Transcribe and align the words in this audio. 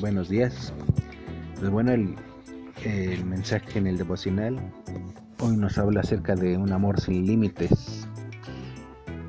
buenos 0.00 0.28
días. 0.28 0.72
Pues 1.58 1.70
bueno, 1.70 1.92
el, 1.92 3.24
mensaje 3.24 3.78
en 3.78 3.86
el 3.86 3.98
devocional 3.98 4.58
hoy 5.40 5.56
nos 5.56 5.78
habla 5.78 6.00
acerca 6.00 6.34
de 6.34 6.56
un 6.56 6.72
amor 6.72 7.00
sin 7.00 7.26
límites. 7.26 8.06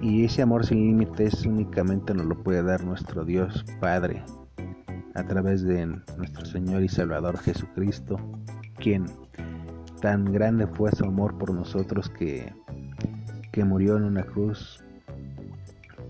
Y 0.01 0.25
ese 0.25 0.41
amor 0.41 0.65
sin 0.65 0.79
límites 0.79 1.45
únicamente 1.45 2.13
nos 2.13 2.25
lo 2.25 2.41
puede 2.41 2.63
dar 2.63 2.83
nuestro 2.83 3.25
Dios 3.25 3.65
Padre 3.79 4.23
a 5.15 5.23
través 5.23 5.63
de 5.63 5.85
nuestro 6.17 6.45
Señor 6.45 6.83
y 6.83 6.89
Salvador 6.89 7.37
Jesucristo, 7.39 8.17
quien 8.77 9.05
tan 10.01 10.31
grande 10.31 10.67
fue 10.67 10.91
su 10.91 11.03
amor 11.03 11.37
por 11.37 11.53
nosotros 11.53 12.09
que, 12.09 12.53
que 13.51 13.65
murió 13.65 13.97
en 13.97 14.03
una 14.03 14.23
cruz 14.23 14.83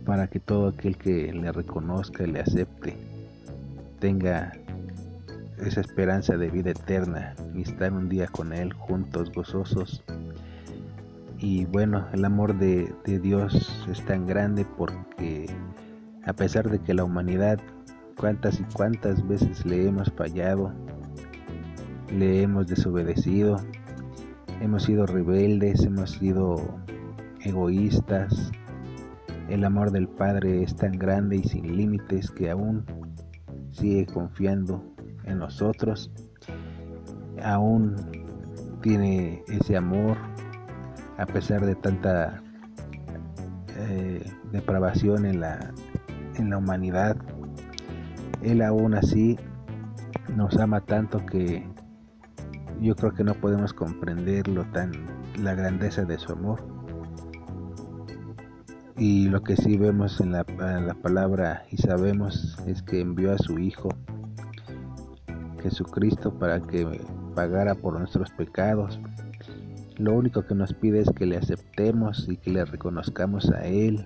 para 0.05 0.27
que 0.27 0.39
todo 0.39 0.67
aquel 0.67 0.97
que 0.97 1.33
le 1.33 1.51
reconozca 1.51 2.23
y 2.23 2.31
le 2.31 2.41
acepte 2.41 3.08
tenga 3.99 4.53
esa 5.57 5.81
esperanza 5.81 6.37
de 6.37 6.49
vida 6.49 6.71
eterna 6.71 7.35
y 7.53 7.61
estar 7.61 7.91
un 7.91 8.09
día 8.09 8.27
con 8.27 8.53
Él 8.53 8.73
juntos, 8.73 9.31
gozosos. 9.31 10.03
Y 11.37 11.65
bueno, 11.65 12.07
el 12.13 12.25
amor 12.25 12.57
de, 12.57 12.93
Dios 13.05 13.85
es 13.89 14.03
tan 14.05 14.25
grande 14.25 14.65
porque 14.77 15.47
a 16.25 16.33
pesar 16.33 16.69
de 16.69 16.79
que 16.79 16.93
la 16.93 17.03
humanidad 17.03 17.59
cuántas 18.15 18.59
y 18.59 18.63
cuántas 18.73 19.25
veces 19.27 19.65
le 19.65 19.87
hemos 19.87 20.11
fallado, 20.11 20.73
le 22.11 22.41
hemos 22.41 22.67
desobedecido, 22.67 23.57
hemos 24.61 24.83
sido 24.83 25.05
rebeldes, 25.05 25.85
hemos 25.85 26.11
sido 26.11 26.57
egoístas, 27.41 28.51
el 29.49 29.63
amor 29.63 29.91
del 29.91 30.07
Padre 30.07 30.61
es 30.61 30.75
tan 30.75 30.91
grande 30.91 31.37
y 31.37 31.43
sin 31.43 31.75
límites 31.75 32.29
que 32.29 32.51
aún 32.51 32.85
sigue 33.71 34.05
confiando 34.05 34.83
en 35.25 35.39
nosotros, 35.39 36.11
aún 37.43 37.95
tiene 38.81 39.43
ese 39.47 39.77
amor 39.77 40.17
a 41.17 41.25
pesar 41.25 41.65
de 41.65 41.75
tanta 41.75 42.41
eh, 43.77 44.23
depravación 44.51 45.25
en 45.25 45.41
la, 45.41 45.73
en 46.35 46.49
la 46.49 46.57
humanidad. 46.57 47.17
Él 48.41 48.61
aún 48.61 48.93
así 48.93 49.37
nos 50.35 50.57
ama 50.57 50.81
tanto 50.81 51.25
que 51.25 51.67
yo 52.81 52.95
creo 52.95 53.13
que 53.13 53.23
no 53.23 53.33
podemos 53.33 53.73
comprenderlo 53.73 54.63
tan 54.71 54.91
la 55.41 55.53
grandeza 55.53 56.05
de 56.05 56.17
su 56.17 56.31
amor 56.31 56.78
y 58.99 59.29
lo 59.29 59.41
que 59.43 59.55
sí 59.55 59.77
vemos 59.77 60.19
en 60.19 60.33
la, 60.33 60.43
palabra 60.43 61.63
y 61.71 61.77
sabemos 61.77 62.57
es 62.67 62.81
que 62.81 62.99
envió 62.99 63.31
a 63.31 63.37
su 63.37 63.57
Hijo 63.57 63.89
Jesucristo 65.63 66.37
para 66.37 66.59
que 66.59 66.85
pagara 67.33 67.75
por 67.75 67.97
nuestros 67.97 68.29
pecados. 68.31 68.99
Lo 69.97 70.13
único 70.13 70.45
que 70.45 70.53
nos 70.53 70.73
pide 70.73 70.99
es 70.99 71.09
que 71.11 71.25
le 71.25 71.37
aceptemos 71.37 72.27
y 72.27 72.35
que 72.35 72.51
le 72.51 72.65
reconozcamos 72.65 73.49
a 73.51 73.65
Él 73.65 74.05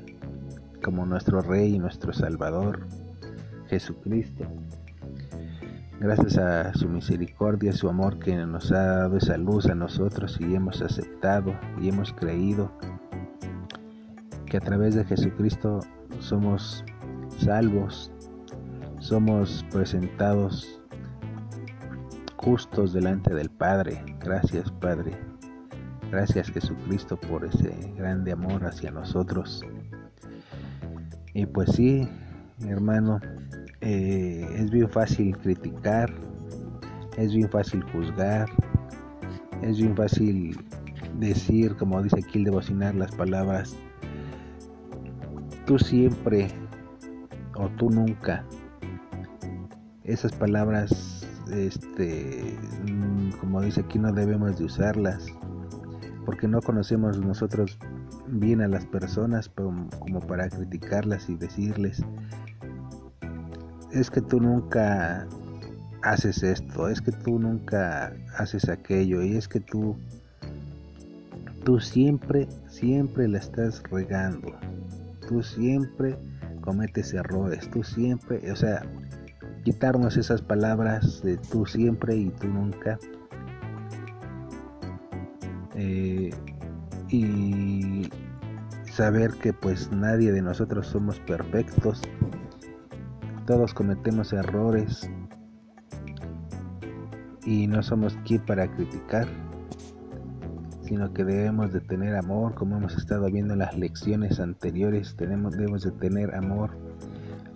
como 0.83 1.07
nuestro 1.07 1.41
Rey 1.41 1.75
y 1.75 1.79
nuestro 1.79 2.13
Salvador, 2.13 2.87
Jesucristo. 3.69 4.45
Gracias 5.99 6.37
a 6.37 6.73
su 6.73 6.87
misericordia, 6.87 7.71
su 7.71 7.89
amor 7.89 8.19
que 8.19 8.35
nos 8.45 8.71
ha 8.71 8.83
dado 8.83 9.17
esa 9.17 9.37
luz 9.37 9.67
a 9.67 9.75
nosotros 9.75 10.37
y 10.39 10.53
hemos 10.53 10.81
aceptado 10.81 11.55
y 11.81 11.89
hemos 11.89 12.13
creído 12.13 12.71
que 14.53 14.57
a 14.57 14.61
través 14.61 14.93
de 14.93 15.03
Jesucristo 15.05 15.79
somos 16.19 16.85
salvos, 17.39 18.11
somos 18.99 19.65
presentados 19.71 20.79
justos 22.35 22.93
delante 22.93 23.33
del 23.33 23.49
Padre. 23.49 24.05
Gracias 24.19 24.69
Padre. 24.73 25.17
Gracias 26.11 26.51
Jesucristo 26.51 27.19
por 27.19 27.43
ese 27.45 27.73
grande 27.97 28.31
amor 28.31 28.63
hacia 28.63 28.91
nosotros. 28.91 29.65
Y 31.33 31.47
pues 31.47 31.71
sí, 31.71 32.07
hermano, 32.67 33.21
eh, 33.81 34.47
es 34.55 34.69
bien 34.69 34.87
fácil 34.87 35.35
criticar, 35.35 36.13
es 37.17 37.33
bien 37.33 37.49
fácil 37.49 37.81
juzgar, 37.91 38.47
es 39.63 39.79
bien 39.79 39.97
fácil 39.97 40.55
decir, 41.17 41.75
como 41.75 42.03
dice 42.03 42.19
aquí 42.19 42.37
el 42.37 42.43
devocionar, 42.43 42.93
las 42.93 43.15
palabras 43.15 43.75
tú 45.65 45.79
siempre 45.79 46.49
o 47.55 47.69
tú 47.69 47.89
nunca. 47.89 48.43
Esas 50.03 50.33
palabras, 50.33 51.25
este, 51.51 52.57
mm, 52.85 53.31
como 53.39 53.61
dice 53.61 53.81
aquí, 53.81 53.99
no 53.99 54.11
debemos 54.11 54.57
de 54.57 54.65
usarlas, 54.65 55.25
porque 56.25 56.47
no 56.47 56.61
conocemos 56.61 57.17
nosotros 57.19 57.77
bien 58.27 58.61
a 58.61 58.67
las 58.67 58.85
personas 58.85 59.49
como 59.49 60.19
para 60.21 60.49
criticarlas 60.49 61.29
y 61.29 61.35
decirles, 61.35 62.03
es 63.91 64.09
que 64.09 64.21
tú 64.21 64.41
nunca 64.41 65.27
haces 66.01 66.43
esto, 66.43 66.89
es 66.89 67.01
que 67.01 67.11
tú 67.11 67.39
nunca 67.39 68.13
haces 68.37 68.67
aquello, 68.67 69.21
y 69.21 69.37
es 69.37 69.47
que 69.47 69.61
tú, 69.61 69.95
tú 71.63 71.79
siempre, 71.79 72.49
siempre 72.67 73.27
la 73.29 73.37
estás 73.37 73.81
regando 73.83 74.53
tú 75.27 75.43
siempre 75.43 76.17
cometes 76.61 77.13
errores, 77.13 77.69
tú 77.69 77.83
siempre, 77.83 78.51
o 78.51 78.55
sea, 78.55 78.85
quitarnos 79.63 80.17
esas 80.17 80.41
palabras 80.41 81.21
de 81.23 81.37
tú 81.37 81.65
siempre 81.65 82.15
y 82.15 82.29
tú 82.29 82.47
nunca. 82.47 82.97
Eh, 85.75 86.29
y 87.09 88.09
saber 88.91 89.31
que 89.33 89.53
pues 89.53 89.91
nadie 89.91 90.31
de 90.31 90.41
nosotros 90.41 90.87
somos 90.87 91.19
perfectos, 91.21 92.01
todos 93.45 93.73
cometemos 93.73 94.33
errores. 94.33 95.09
Y 97.45 97.67
no 97.67 97.83
somos 97.83 98.17
quien 98.23 98.39
para 98.45 98.71
criticar 98.73 99.27
sino 100.83 101.13
que 101.13 101.23
debemos 101.23 101.71
de 101.71 101.79
tener 101.79 102.15
amor, 102.15 102.53
como 102.55 102.77
hemos 102.77 102.95
estado 102.95 103.25
viendo 103.27 103.53
en 103.53 103.59
las 103.59 103.77
lecciones 103.77 104.39
anteriores, 104.39 105.15
tenemos, 105.15 105.55
debemos 105.55 105.83
de 105.83 105.91
tener 105.91 106.35
amor 106.35 106.71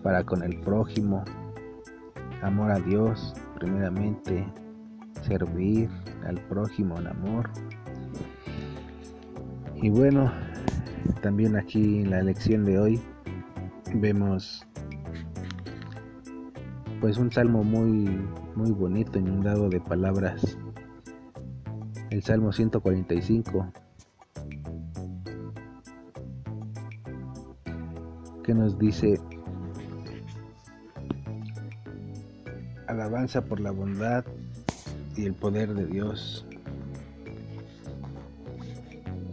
para 0.02 0.24
con 0.24 0.44
el 0.44 0.60
prójimo, 0.62 1.26
amor 2.42 2.72
a 2.72 2.80
Dios, 2.80 3.34
primeramente, 3.60 4.48
servir 5.24 5.90
al 6.26 6.40
prójimo 6.48 6.98
en 7.00 7.08
amor. 7.08 7.50
Y 9.76 9.90
bueno, 9.90 10.32
también 11.22 11.58
aquí 11.58 12.02
en 12.02 12.12
la 12.12 12.22
lección 12.22 12.64
de 12.64 12.80
hoy 12.80 13.02
vemos 13.96 14.66
pues 17.02 17.18
un 17.18 17.32
salmo 17.32 17.64
muy 17.64 18.10
muy 18.56 18.72
bonito 18.72 19.20
inundado 19.20 19.70
de 19.70 19.80
palabras 19.80 20.58
el 22.10 22.24
Salmo 22.24 22.52
145, 22.52 23.72
que 28.44 28.54
nos 28.54 28.80
dice, 28.80 29.20
alabanza 32.88 33.42
por 33.42 33.60
la 33.60 33.72
bondad 33.72 34.24
y 35.16 35.26
el 35.26 35.34
poder 35.34 35.74
de 35.74 35.86
Dios. 35.86 36.46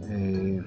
Eh, 0.09 0.61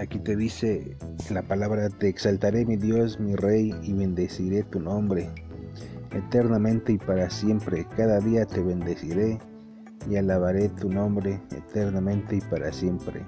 aquí 0.00 0.18
te 0.18 0.36
dice 0.36 0.96
la 1.30 1.42
palabra, 1.42 1.88
te 1.88 2.08
exaltaré 2.08 2.64
mi 2.66 2.76
Dios, 2.76 3.18
mi 3.18 3.36
Rey, 3.36 3.74
y 3.82 3.92
bendeciré 3.92 4.62
tu 4.64 4.80
nombre 4.80 5.30
eternamente 6.10 6.92
y 6.92 6.98
para 6.98 7.30
siempre. 7.30 7.86
Cada 7.96 8.20
día 8.20 8.44
te 8.44 8.60
bendeciré 8.60 9.38
y 10.08 10.16
alabaré 10.16 10.68
tu 10.68 10.88
nombre 10.88 11.40
eternamente 11.50 12.36
y 12.36 12.40
para 12.40 12.72
siempre. 12.72 13.26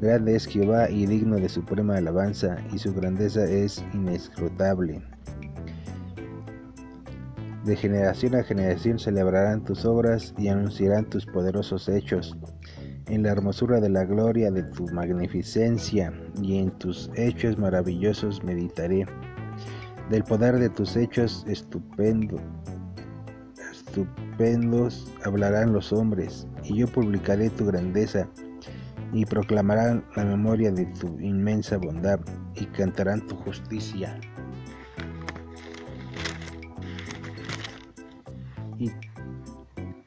Grande 0.00 0.36
es 0.36 0.46
Jehová 0.46 0.88
y 0.90 1.06
digno 1.06 1.36
de 1.36 1.48
suprema 1.48 1.96
alabanza, 1.96 2.56
y 2.72 2.78
su 2.78 2.94
grandeza 2.94 3.44
es 3.44 3.84
inescrutable. 3.92 5.02
De 7.64 7.74
generación 7.74 8.36
a 8.36 8.44
generación 8.44 8.98
celebrarán 8.98 9.64
tus 9.64 9.84
obras 9.84 10.32
y 10.38 10.48
anunciarán 10.48 11.04
tus 11.10 11.26
poderosos 11.26 11.88
hechos. 11.88 12.36
En 13.06 13.24
la 13.24 13.30
hermosura 13.30 13.80
de 13.80 13.88
la 13.88 14.04
gloria 14.04 14.50
de 14.50 14.62
tu 14.62 14.86
magnificencia 14.86 16.12
y 16.40 16.58
en 16.58 16.70
tus 16.78 17.10
hechos 17.16 17.58
maravillosos 17.58 18.44
meditaré. 18.44 19.04
Del 20.10 20.22
poder 20.22 20.58
de 20.58 20.68
tus 20.68 20.96
hechos 20.96 21.44
estupendo, 21.48 22.36
estupendos 24.38 25.12
hablarán 25.24 25.72
los 25.72 25.92
hombres, 25.92 26.46
y 26.62 26.76
yo 26.76 26.86
publicaré 26.86 27.50
tu 27.50 27.66
grandeza, 27.66 28.28
y 29.12 29.24
proclamarán 29.24 30.04
la 30.14 30.24
memoria 30.24 30.70
de 30.70 30.86
tu 30.86 31.18
inmensa 31.18 31.76
bondad, 31.76 32.20
y 32.54 32.66
cantarán 32.66 33.26
tu 33.26 33.34
justicia. 33.36 34.18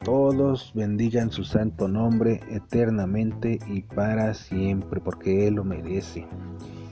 todos 0.02 0.72
bendigan 0.74 1.30
su 1.30 1.44
santo 1.44 1.86
nombre 1.86 2.40
eternamente 2.50 3.60
y 3.68 3.82
para 3.82 4.34
siempre, 4.34 5.00
porque 5.00 5.46
Él 5.46 5.54
lo 5.54 5.64
merece, 5.64 6.26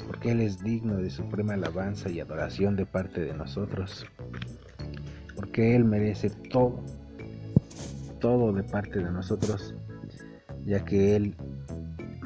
porque 0.06 0.30
Él 0.30 0.42
es 0.42 0.62
digno 0.62 0.98
de 0.98 1.10
suprema 1.10 1.54
alabanza 1.54 2.08
y 2.08 2.20
adoración 2.20 2.76
de 2.76 2.86
parte 2.86 3.22
de 3.22 3.34
nosotros, 3.34 4.06
porque 5.34 5.74
Él 5.74 5.84
merece 5.84 6.30
todo, 6.30 6.80
todo 8.20 8.52
de 8.52 8.62
parte 8.62 9.00
de 9.00 9.10
nosotros, 9.10 9.74
ya 10.64 10.84
que 10.84 11.16
Él 11.16 11.34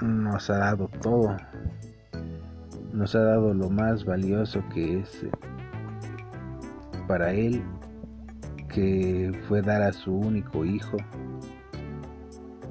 nos 0.03 0.51
ha 0.51 0.59
dado 0.59 0.89
todo, 1.01 1.37
nos 2.93 3.15
ha 3.15 3.21
dado 3.21 3.55
lo 3.55 3.71
más 3.71 4.05
valioso 4.05 4.63
que 4.73 5.01
es 5.01 5.23
eh, 5.23 5.31
para 7.09 7.33
Él 7.33 7.63
que 8.75 9.31
fue 9.47 9.63
dar 9.63 9.83
a 9.83 9.93
su 9.93 10.13
único 10.13 10.65
hijo, 10.65 10.97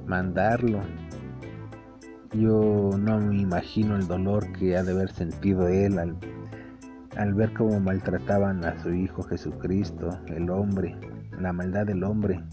mandarlo. 0.06 0.82
Yo 2.34 2.90
no 3.00 3.20
me 3.20 3.40
imagino 3.40 3.96
el 3.96 4.06
dolor 4.06 4.52
que 4.52 4.76
ha 4.76 4.84
de 4.84 4.92
haber 4.92 5.10
sentido 5.12 5.68
él 5.70 5.98
al, 6.00 6.18
al 7.16 7.34
ver 7.34 7.54
cómo 7.54 7.80
maltrataban 7.80 8.66
a 8.66 8.78
su 8.82 8.94
hijo 8.94 9.24
Jesucristo, 9.24 10.10
el 10.28 10.50
hombre, 10.50 10.98
la 11.40 11.54
maldad 11.54 11.86
del 11.86 12.04
hombre. 12.04 12.44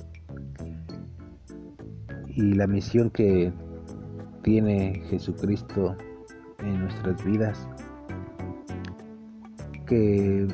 Y 2.34 2.54
la 2.54 2.66
misión 2.66 3.10
que 3.10 3.52
tiene 4.42 5.02
Jesucristo 5.10 5.96
en 6.58 6.80
nuestras 6.80 7.24
vidas, 7.24 7.68
que 9.86 10.46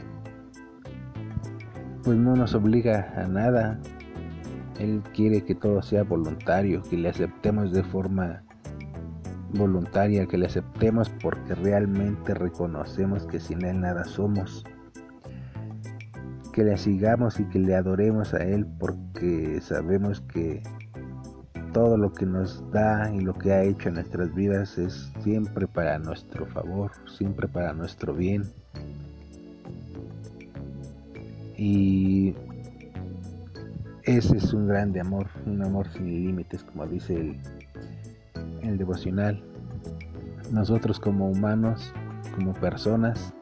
pues 2.03 2.17
no 2.17 2.37
nos 2.37 2.55
obliga 2.55 3.13
a 3.17 3.27
nada. 3.27 3.81
Él 4.79 5.03
quiere 5.15 5.43
que 5.43 5.55
todo 5.55 5.83
sea 5.83 6.05
voluntario, 6.05 6.83
que 6.83 6.97
le 6.97 7.09
aceptemos 7.09 7.73
de 7.73 7.83
forma 7.83 8.43
voluntaria, 9.53 10.27
que 10.27 10.39
le 10.39 10.47
aceptemos 10.47 11.09
porque 11.23 11.55
realmente 11.55 12.35
reconocemos 12.35 13.27
que 13.27 13.41
sin 13.41 13.65
Él 13.65 13.81
nada 13.81 14.05
somos. 14.05 14.65
Que 16.53 16.65
le 16.65 16.77
sigamos 16.77 17.41
y 17.41 17.45
que 17.47 17.59
le 17.59 17.75
adoremos 17.75 18.35
a 18.35 18.39
Él 18.39 18.67
porque 18.79 19.61
sabemos 19.61 20.21
que 20.21 20.63
todo 21.77 21.99
lo 21.99 22.11
que 22.11 22.25
nos 22.25 22.65
da 22.71 23.13
y 23.13 23.21
lo 23.21 23.35
que 23.35 23.53
ha 23.53 23.63
hecho 23.63 23.91
en 23.91 23.97
nuestras 23.97 24.35
vidas 24.35 24.79
es 24.79 25.13
siempre 25.23 25.67
para 25.67 25.99
nuestro 25.99 26.47
favor, 26.47 26.91
siempre 27.19 27.47
para 27.49 27.75
nuestro 27.75 28.15
bien. 28.15 28.45
Y 31.55 32.35
ese 34.05 34.39
es 34.39 34.55
un 34.55 34.69
grande 34.69 35.01
amor, 35.01 35.27
un 35.45 35.63
amor 35.63 35.87
sin 35.93 36.07
límites, 36.07 36.65
como 36.65 36.87
dice 36.87 37.15
el, 37.15 37.41
el 38.63 38.79
devocional. 38.79 39.45
Nosotros 40.51 40.99
como 40.99 41.29
humanos, 41.29 41.93
como 42.37 42.55
personas, 42.55 43.35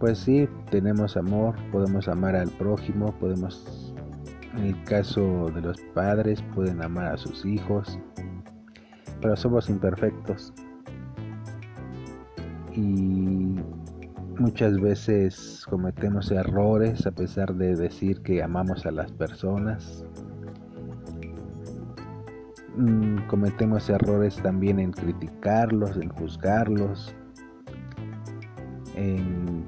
pues 0.00 0.18
sí, 0.18 0.48
tenemos 0.72 1.16
amor, 1.16 1.54
podemos 1.70 2.08
amar 2.08 2.34
al 2.34 2.50
prójimo, 2.50 3.14
podemos, 3.20 3.77
en 4.58 4.64
el 4.66 4.84
caso 4.84 5.50
de 5.54 5.60
los 5.60 5.80
padres, 5.94 6.42
pueden 6.54 6.82
amar 6.82 7.12
a 7.12 7.16
sus 7.16 7.44
hijos, 7.44 7.98
pero 9.20 9.36
somos 9.36 9.68
imperfectos. 9.68 10.52
Y 12.74 13.56
Muchas 14.38 14.80
veces 14.80 15.66
cometemos 15.68 16.30
errores 16.30 17.04
a 17.08 17.10
pesar 17.10 17.56
de 17.56 17.74
decir 17.74 18.22
que 18.22 18.40
amamos 18.40 18.86
a 18.86 18.92
las 18.92 19.10
personas. 19.10 20.04
Mm, 22.76 23.26
cometemos 23.26 23.90
errores 23.90 24.36
también 24.36 24.78
en 24.78 24.92
criticarlos, 24.92 25.96
en 25.96 26.10
juzgarlos, 26.10 27.12
en 28.94 29.64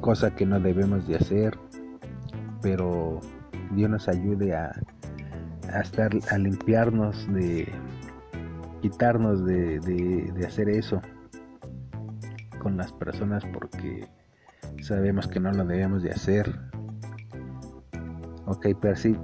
cosas 0.00 0.32
que 0.32 0.44
no 0.44 0.58
debemos 0.58 1.06
de 1.06 1.14
hacer, 1.14 1.56
pero 2.62 3.20
Dios 3.72 3.90
nos 3.90 4.08
ayude 4.08 4.54
a, 4.54 4.72
estar, 5.82 6.10
a 6.30 6.38
limpiarnos 6.38 7.32
de, 7.32 7.72
quitarnos 8.80 9.44
de 9.44 10.44
hacer 10.46 10.68
eso 10.68 11.00
con 12.58 12.76
las 12.76 12.92
personas 12.92 13.44
porque 13.52 14.08
sabemos 14.82 15.26
que 15.26 15.40
no 15.40 15.52
lo 15.52 15.64
debemos 15.64 16.02
de 16.02 16.10
hacer. 16.10 16.58
Ok, 18.46 18.68
pero 18.80 18.96
sí, 18.96 19.16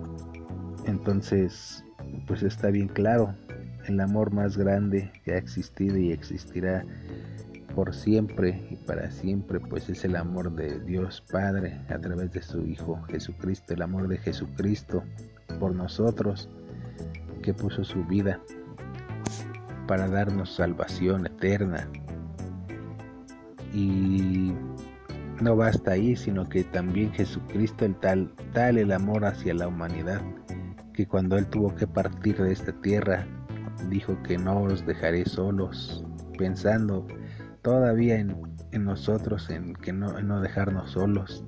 entonces 0.86 1.84
pues 2.26 2.42
está 2.42 2.68
bien 2.70 2.88
claro, 2.88 3.34
el 3.86 4.00
amor 4.00 4.32
más 4.32 4.56
grande 4.56 5.10
que 5.24 5.32
ha 5.32 5.38
existido 5.38 5.96
y 5.96 6.12
existirá 6.12 6.84
por 7.80 7.94
siempre 7.94 8.62
y 8.68 8.76
para 8.76 9.10
siempre, 9.10 9.58
pues 9.58 9.88
es 9.88 10.04
el 10.04 10.14
amor 10.14 10.54
de 10.54 10.80
Dios 10.80 11.24
Padre 11.32 11.80
a 11.88 11.98
través 11.98 12.30
de 12.30 12.42
su 12.42 12.60
Hijo 12.66 13.00
Jesucristo, 13.08 13.72
el 13.72 13.80
amor 13.80 14.06
de 14.06 14.18
Jesucristo 14.18 15.02
por 15.58 15.74
nosotros, 15.74 16.50
que 17.42 17.54
puso 17.54 17.82
su 17.82 18.04
vida 18.04 18.38
para 19.86 20.08
darnos 20.08 20.54
salvación 20.54 21.24
eterna, 21.24 21.88
y 23.72 24.52
no 25.40 25.56
basta 25.56 25.92
ahí, 25.92 26.16
sino 26.16 26.50
que 26.50 26.64
también 26.64 27.14
Jesucristo, 27.14 27.86
el 27.86 27.94
tal, 27.94 28.30
tal 28.52 28.76
el 28.76 28.92
amor 28.92 29.24
hacia 29.24 29.54
la 29.54 29.68
humanidad, 29.68 30.20
que 30.92 31.06
cuando 31.06 31.38
Él 31.38 31.46
tuvo 31.46 31.74
que 31.74 31.86
partir 31.86 32.36
de 32.42 32.52
esta 32.52 32.72
tierra, 32.82 33.26
dijo 33.88 34.22
que 34.22 34.36
no 34.36 34.64
os 34.64 34.84
dejaré 34.84 35.24
solos, 35.24 36.04
pensando 36.36 37.06
todavía 37.62 38.16
en, 38.16 38.84
nosotros, 38.84 39.50
en 39.50 39.74
que 39.74 39.92
no, 39.92 40.18
en 40.18 40.28
no 40.28 40.40
dejarnos 40.40 40.92
solos. 40.92 41.44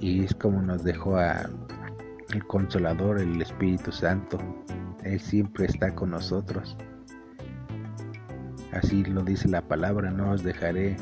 Y 0.00 0.24
es 0.24 0.34
como 0.34 0.62
nos 0.62 0.82
dejó 0.82 1.20
el 1.20 2.46
Consolador, 2.46 3.20
el 3.20 3.40
Espíritu 3.40 3.92
Santo. 3.92 4.38
Él 5.04 5.20
siempre 5.20 5.66
está 5.66 5.94
con 5.94 6.10
nosotros. 6.10 6.76
Así 8.72 9.04
lo 9.04 9.22
dice 9.22 9.48
la 9.48 9.62
palabra, 9.62 10.10
no 10.10 10.30
os 10.30 10.44
dejaré 10.44 10.96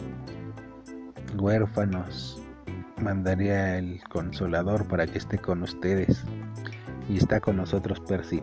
huérfanos, 1.37 2.43
mandaré 3.03 3.57
al 3.57 4.01
consolador 4.09 4.89
para 4.89 5.07
que 5.07 5.19
esté 5.19 5.39
con 5.39 5.63
ustedes. 5.63 6.25
Y 7.09 7.19
está 7.19 7.41
con 7.41 7.57
nosotros 7.57 8.01
Percy, 8.01 8.43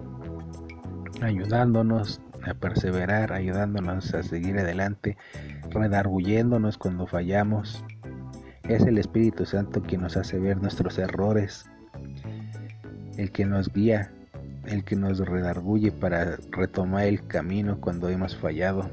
ayudándonos 1.21 2.19
a 2.45 2.53
perseverar, 2.53 3.33
ayudándonos 3.33 4.13
a 4.13 4.23
seguir 4.23 4.57
adelante, 4.57 5.17
redarguyéndonos 5.69 6.77
cuando 6.77 7.07
fallamos. 7.07 7.83
Es 8.63 8.83
el 8.83 8.97
Espíritu 8.97 9.45
Santo 9.45 9.81
quien 9.81 10.01
nos 10.01 10.17
hace 10.17 10.39
ver 10.39 10.57
nuestros 10.57 10.97
errores, 10.97 11.69
el 13.17 13.31
que 13.31 13.45
nos 13.45 13.71
guía, 13.71 14.11
el 14.65 14.83
que 14.83 14.95
nos 14.95 15.19
redarguye 15.19 15.91
para 15.91 16.37
retomar 16.51 17.05
el 17.05 17.25
camino 17.27 17.79
cuando 17.79 18.09
hemos 18.09 18.35
fallado. 18.35 18.89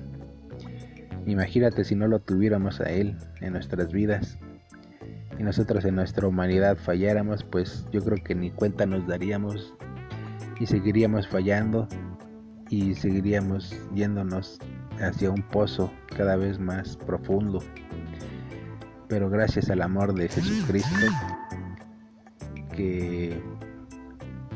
Imagínate 1.27 1.85
si 1.85 1.95
no 1.95 2.09
lo 2.09 2.19
tuviéramos 2.19 2.81
a 2.81 2.91
Él 2.91 3.17
en 3.41 3.53
nuestras 3.53 3.93
vidas 3.93 4.39
y 5.39 5.43
nosotros 5.43 5.85
en 5.85 5.95
nuestra 5.95 6.27
humanidad 6.27 6.77
falláramos, 6.77 7.45
pues 7.45 7.87
yo 7.93 8.03
creo 8.05 8.23
que 8.23 8.35
ni 8.35 8.51
cuenta 8.51 8.87
nos 8.87 9.07
daríamos 9.07 9.75
y 10.61 10.67
seguiríamos 10.67 11.29
fallando 11.29 11.89
y 12.73 12.95
seguiríamos 12.95 13.77
yéndonos 13.95 14.59
hacia 14.99 15.31
un 15.31 15.43
pozo 15.43 15.93
cada 16.17 16.37
vez 16.37 16.59
más 16.59 16.97
profundo. 16.97 17.59
Pero 19.09 19.29
gracias 19.29 19.69
al 19.69 19.83
amor 19.83 20.15
de 20.15 20.27
Jesucristo 20.27 21.07
que 22.75 23.39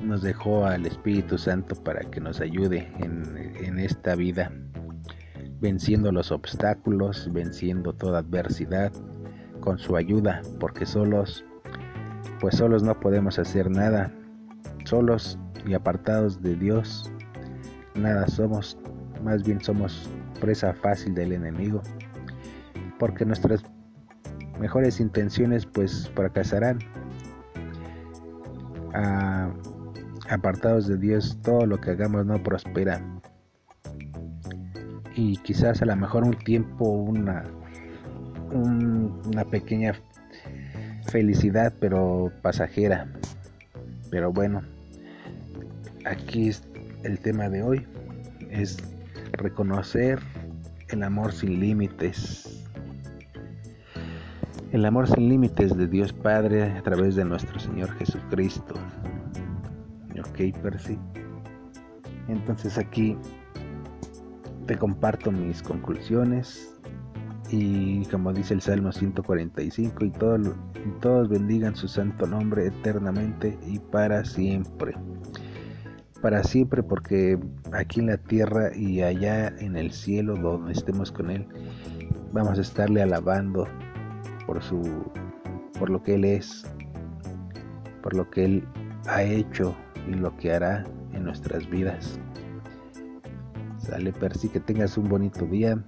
nos 0.03 0.23
dejó 0.23 0.65
al 0.65 0.87
Espíritu 0.87 1.37
Santo 1.37 1.75
para 1.77 2.01
que 2.11 2.21
nos 2.21 2.41
ayude 2.41 2.91
en, 3.01 3.55
en 3.63 3.79
esta 3.79 4.15
vida 4.15 4.51
venciendo 5.61 6.11
los 6.11 6.33
obstáculos, 6.33 7.31
venciendo 7.35 7.93
toda 7.93 8.21
adversidad 8.21 8.93
con 9.61 9.79
su 9.79 9.95
ayuda, 9.95 10.41
porque 10.59 10.87
solos, 10.87 11.45
pues 12.41 12.57
solos 12.57 12.83
no 12.83 12.99
podemos 12.99 13.39
hacer 13.39 13.71
nada, 13.71 14.11
solos 14.87 15.39
y 15.67 15.75
apartados 15.75 16.41
de 16.41 16.57
Dios, 16.57 17.11
nada 17.99 18.27
somos, 18.29 18.79
más 19.23 19.43
bien 19.45 19.63
somos 19.63 20.09
presa 20.41 20.73
fácil 20.75 21.15
del 21.15 21.33
enemigo, 21.33 21.83
porque 22.99 23.25
nuestras 23.25 23.63
mejores 24.61 25.01
intenciones 25.01 25.67
pues 25.67 26.11
fracasarán. 26.15 26.79
Ah, 28.95 29.51
apartados 30.31 30.87
de 30.89 30.97
Dios, 30.97 31.39
todo 31.43 31.67
lo 31.67 31.81
que 31.81 31.91
hagamos 31.91 32.25
no 32.27 32.43
prospera 32.43 33.01
y 35.17 35.39
quizás 35.39 35.81
a 35.81 35.87
lo 35.87 35.97
mejor 35.97 36.25
un 36.25 36.37
tiempo 36.37 36.85
una, 36.85 37.45
una 38.53 39.45
pequeña 39.45 39.95
felicidad 41.07 41.73
pero 41.81 42.31
pasajera 42.43 43.09
Pero 44.11 44.33
bueno, 44.33 44.63
aquí 46.05 46.51
el 47.07 47.21
tema 47.21 47.49
de 47.49 47.63
hoy, 47.63 47.87
es 48.51 48.79
reconocer 49.33 50.19
el 50.89 51.03
amor 51.03 51.33
sin 51.33 51.61
límites. 51.61 52.65
El 54.73 54.85
amor 54.85 55.09
sin 55.09 55.29
límites 55.29 55.77
de 55.77 55.87
Dios 55.87 56.13
Padre 56.13 56.65
a 56.65 56.83
través 56.83 57.15
de 57.15 57.25
nuestro 57.25 57.59
Señor 57.59 57.93
Jesucristo. 57.95 58.75
Ok, 60.19 60.59
Percy. 60.63 60.99
Entonces 62.29 62.77
aquí 62.77 63.17
te 64.67 64.77
comparto 64.77 65.31
mis 65.31 65.63
conclusiones 65.63 66.75
y 67.51 68.05
como 68.07 68.33
dice 68.33 68.55
el 68.55 68.61
Salmo 68.61 68.91
145 68.91 70.05
y, 70.05 70.09
y 70.09 70.11
todos 71.01 71.29
bendigan 71.29 71.77
su 71.77 71.87
santo 71.87 72.27
nombre 72.27 72.67
eternamente 72.67 73.57
y 73.67 73.79
para 73.79 74.25
siempre. 74.25 74.95
Para 76.23 76.43
siempre 76.43 76.83
porque 76.83 77.39
aquí 77.73 78.01
en 78.01 78.07
la 78.07 78.17
tierra 78.17 78.75
y 78.75 79.03
allá 79.03 79.49
en 79.59 79.77
el 79.77 79.93
cielo 79.93 80.35
donde 80.37 80.73
estemos 80.73 81.13
con 81.13 81.31
Él 81.31 81.47
vamos 82.33 82.59
a 82.59 82.63
estarle 82.63 83.03
alabando 83.03 83.67
por 84.47 84.63
su 84.63 84.83
por 85.79 85.91
lo 85.91 86.03
que 86.03 86.15
Él 86.15 86.25
es, 86.25 86.65
por 88.03 88.15
lo 88.15 88.29
que 88.31 88.45
Él 88.45 88.65
ha 89.07 89.23
hecho 89.23 89.75
y 90.09 90.15
lo 90.15 90.37
que 90.37 90.53
hará 90.53 90.85
en 91.13 91.25
nuestras 91.25 91.69
vidas. 91.69 92.19
Sale 93.79 94.13
Percy, 94.13 94.49
que 94.49 94.61
tengas 94.61 94.97
un 94.99 95.09
bonito 95.09 95.47
día. 95.47 95.83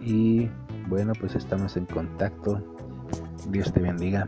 Y 0.00 0.48
bueno, 0.88 1.12
pues 1.18 1.34
estamos 1.34 1.76
en 1.76 1.86
contacto. 1.86 2.76
Dios 3.50 3.72
te 3.72 3.80
bendiga. 3.80 4.26